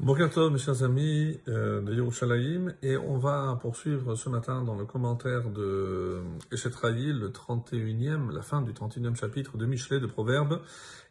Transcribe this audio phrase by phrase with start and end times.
[0.00, 4.84] Bokertov, mes chers amis euh, de Yerushalayim, et on va poursuivre ce matin dans le
[4.84, 10.60] commentaire de Eshetraï, le 31e, la fin du 31e chapitre de Michelet de Proverbes,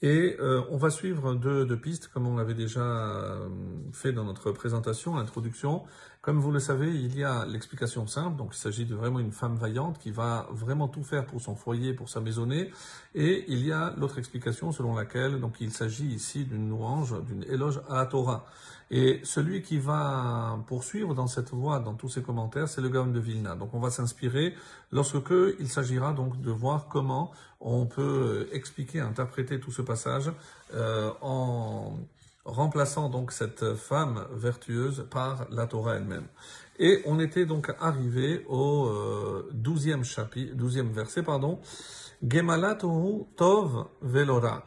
[0.00, 3.48] et euh, on va suivre deux, deux pistes, comme on l'avait déjà euh,
[3.92, 5.82] fait dans notre présentation, l'introduction.
[6.20, 9.32] Comme vous le savez, il y a l'explication simple, donc il s'agit de vraiment une
[9.32, 12.70] femme vaillante qui va vraiment tout faire pour son foyer, pour sa maisonnée,
[13.14, 17.42] et il y a l'autre explication selon laquelle donc il s'agit ici d'une louange, d'une
[17.44, 18.46] éloge à la Torah.
[18.90, 23.08] Et celui qui va poursuivre dans cette voie, dans tous ces commentaires, c'est le Gaon
[23.08, 23.54] de Vilna.
[23.54, 24.54] Donc on va s'inspirer
[24.92, 30.32] lorsque il s'agira donc de voir comment on peut expliquer, interpréter tout ce passage
[30.74, 31.98] euh, en
[32.44, 36.26] remplaçant donc cette femme vertueuse par la Torah elle-même.
[36.78, 41.60] Et on était donc arrivé au euh, douzième chapitre, douzième verset, pardon.
[43.36, 44.64] Tov velora.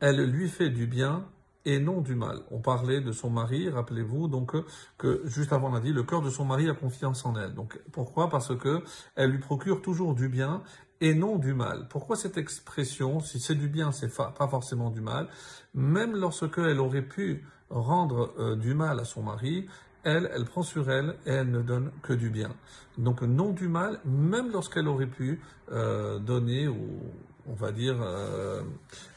[0.00, 1.24] Elle lui fait du bien
[1.64, 2.40] et non du mal.
[2.50, 4.54] On parlait de son mari, rappelez-vous, donc
[4.98, 7.54] que juste avant on a dit, le cœur de son mari a confiance en elle.
[7.54, 8.28] Donc pourquoi?
[8.28, 8.82] Parce que
[9.14, 10.62] elle lui procure toujours du bien
[11.00, 11.88] et non du mal.
[11.88, 15.28] Pourquoi cette expression Si c'est du bien, c'est pas forcément du mal?
[15.74, 19.66] Même lorsque elle aurait pu rendre euh, du mal à son mari,
[20.04, 22.54] elle, elle prend sur elle et elle ne donne que du bien.
[22.98, 27.00] Donc non du mal, même lorsqu'elle aurait pu euh, donner ou
[27.46, 28.62] on va dire, euh,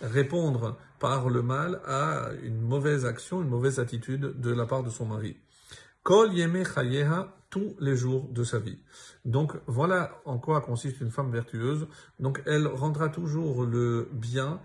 [0.00, 4.90] répondre par le mal à une mauvaise action, une mauvaise attitude de la part de
[4.90, 5.36] son mari.
[6.02, 6.64] Kol yeme
[7.50, 8.78] tous les jours de sa vie.
[9.24, 11.86] Donc voilà en quoi consiste une femme vertueuse.
[12.18, 14.60] Donc elle rendra toujours le bien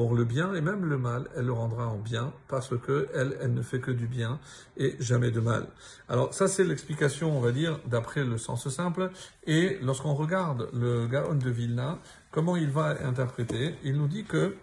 [0.00, 3.52] pour le bien et même le mal, elle le rendra en bien parce que elle,
[3.52, 4.40] ne fait que du bien
[4.78, 5.66] et jamais de mal.
[6.08, 9.10] Alors ça c'est l'explication, on va dire, d'après le sens simple.
[9.46, 11.98] Et lorsqu'on regarde le Gaon de Vilna,
[12.30, 14.56] comment il va interpréter Il nous dit que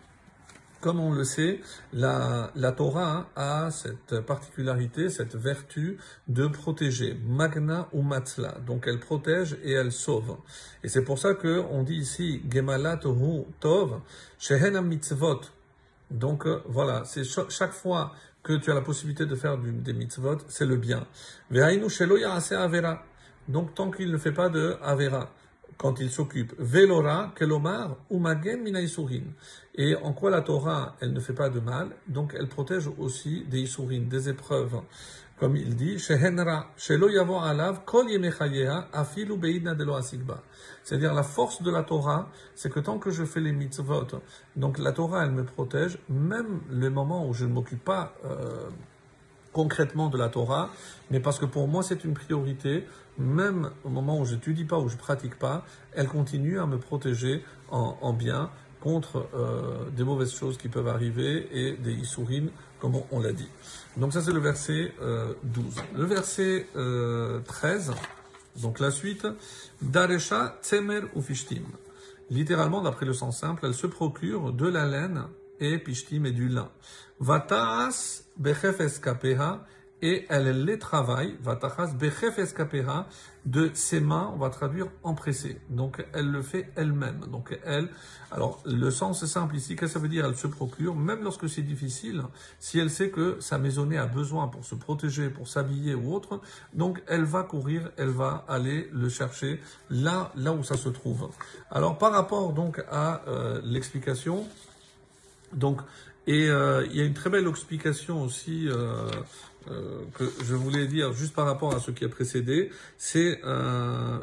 [0.82, 1.62] comme on le sait,
[1.94, 5.98] la, Torah a cette particularité, cette vertu
[6.28, 8.58] de protéger, magna ou matzla.
[8.66, 10.38] Donc elle protège et elle sauve.
[10.84, 12.98] Et c'est pour ça que on dit ici gemalat
[13.60, 14.02] tov
[14.40, 15.42] shehen mitzvot.
[16.12, 18.14] Donc euh, voilà, c'est chaque fois
[18.44, 21.06] que tu as la possibilité de faire des mitzvot, c'est le bien.
[21.52, 23.04] avera.
[23.48, 25.32] Donc tant qu'il ne fait pas de avera
[25.78, 26.54] quand il s'occupe.
[26.58, 29.34] Velora, kelomar, umagen minaisurin.
[29.76, 33.46] Et en quoi la Torah, elle ne fait pas de mal, donc elle protège aussi
[33.46, 34.82] des isurin, des épreuves.
[35.40, 38.08] Comme il dit, shehenra, shelo yavo alav, kol.
[40.84, 44.08] C'est-à-dire la force de la Torah, c'est que tant que je fais les mitzvot,
[44.56, 48.70] donc la Torah, elle me protège, même les moments où je ne m'occupe pas euh,
[49.58, 50.70] concrètement de la Torah,
[51.10, 52.86] mais parce que pour moi c'est une priorité,
[53.18, 56.78] même au moment où je n'étudie pas, où je pratique pas, elle continue à me
[56.78, 58.52] protéger en, bien
[58.82, 63.50] contre euh, des mauvaises choses qui peuvent arriver et des issourines, comme on, l'a dit.
[63.98, 65.66] Donc ça c'est le verset 12.
[65.80, 67.94] Euh, le verset 13, euh,
[68.62, 69.26] donc la suite,
[69.82, 71.66] Daresha Tsemer ou Fishtim.
[72.30, 75.24] Littéralement, d'après le sens simple, elle se procure de la laine
[75.60, 76.70] et Pishtim et du lin.
[77.20, 79.66] Vataas bechefes kapeha,
[80.02, 83.08] et elle les travaille, vatachas bechefes kapeha,
[83.46, 85.60] de ses mains, on va traduire empressé.
[85.70, 87.22] Donc elle le fait elle-même.
[87.32, 87.90] Donc elle,
[88.30, 90.26] alors le sens est simple ici, qu'est-ce que ça veut dire?
[90.26, 92.24] Elle se procure, même lorsque c'est difficile,
[92.60, 96.42] si elle sait que sa maisonnée a besoin pour se protéger, pour s'habiller ou autre,
[96.74, 101.30] donc elle va courir, elle va aller le chercher là, là où ça se trouve.
[101.72, 104.46] Alors par rapport donc à euh, l'explication,
[105.54, 105.82] donc
[106.28, 109.10] et euh, il y a une très belle explication aussi euh,
[109.72, 112.70] euh, que je voulais dire juste par rapport à ce qui a précédé.
[112.98, 113.40] C'est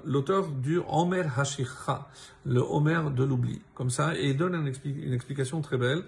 [0.04, 2.08] l'auteur du Homer Hashikha,
[2.44, 3.62] le Homer de l'oubli.
[3.74, 6.02] Comme ça, et il donne une, explication très belle.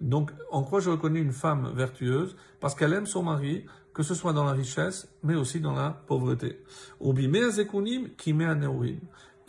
[0.00, 2.36] Donc, en quoi je reconnais une femme vertueuse?
[2.60, 5.90] Parce qu'elle aime son mari, que ce soit dans la richesse, mais aussi dans la
[5.90, 6.60] pauvreté.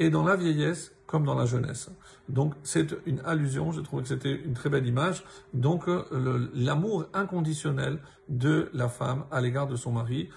[0.04, 1.90] Et dans la vieillesse comme dans la jeunesse.
[2.28, 5.24] Donc c'est une allusion, je trouvais que c'était une très belle image.
[5.54, 10.30] Donc euh, l'amour inconditionnel de la femme à l'égard de son mari,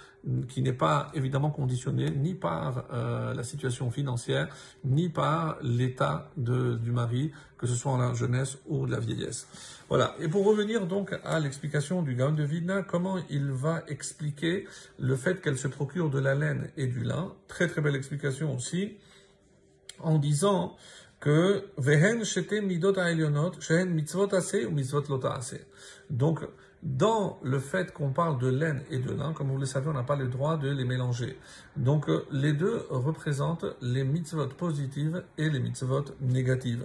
[0.48, 4.48] qui n'est pas évidemment conditionné ni par euh, la situation financière,
[4.84, 9.48] ni par l'état du mari, que ce soit en la jeunesse ou la vieillesse.
[9.88, 10.14] Voilà.
[10.20, 14.68] Et pour revenir donc à l'explication du Gaon de Vidna, comment il va expliquer
[15.00, 17.32] le fait qu'elle se procure de la laine et du lin?
[17.48, 18.98] Très très belle explication aussi
[20.00, 20.76] en disant
[21.20, 21.82] que ou
[24.70, 25.20] mitzvot
[26.10, 26.40] Donc,
[26.82, 29.94] dans le fait qu'on parle de laine et de lin, comme vous le savez, on
[29.94, 31.38] n'a pas le droit de les mélanger.
[31.76, 36.84] Donc euh, les deux représentent les mitzvot positives et les mitzvot négatives.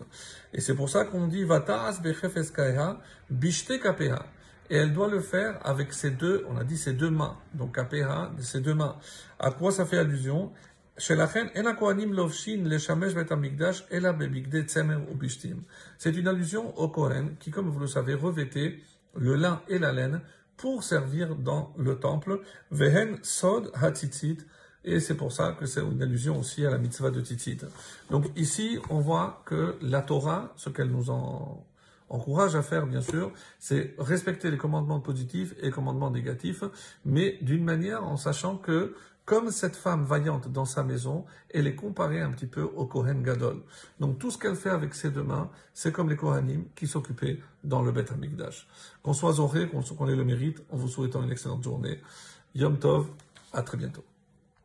[0.53, 2.99] Et c'est pour ça qu'on dit Vatas bechefeskaya
[3.29, 4.25] bishte kapeha.
[4.69, 7.37] Et elle doit le faire avec ses deux, on a dit ses deux mains.
[7.53, 8.95] Donc kapeha, ses deux mains.
[9.37, 10.51] À quoi ça fait allusion?
[11.03, 11.15] C'est
[16.15, 18.77] une allusion au Kohen qui, comme vous le savez, revêtait
[19.15, 20.21] le lin et la laine
[20.57, 22.41] pour servir dans le temple.
[22.69, 23.71] Vehen sod.
[24.83, 27.65] Et c'est pour ça que c'est une allusion aussi à la mitzvah de tzitzit.
[28.11, 31.09] Donc ici, on voit que la Torah, ce qu'elle nous
[32.09, 36.63] encourage à faire, bien sûr, c'est respecter les commandements positifs et les commandements négatifs,
[37.05, 38.95] mais d'une manière en sachant que
[39.25, 43.23] comme cette femme vaillante dans sa maison, elle est comparée un petit peu au Kohen
[43.23, 43.61] Gadol.
[43.99, 47.39] Donc tout ce qu'elle fait avec ses deux mains, c'est comme les Kohanim qui s'occupaient
[47.63, 48.67] dans le Beth Amikdash.
[49.03, 51.99] Qu'on soit zoré, qu'on ait le mérite, en vous souhaitant une excellente journée.
[52.55, 53.07] Yom Tov,
[53.53, 54.03] à très bientôt.